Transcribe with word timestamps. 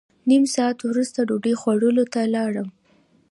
نیم 0.29 0.43
ساعت 0.55 0.77
وروسته 0.83 1.19
ډوډۍ 1.27 1.53
خوړلو 1.61 2.03
ته 2.13 2.21
لاړم. 2.35 2.67